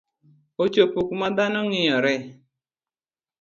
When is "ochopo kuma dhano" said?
0.63-1.59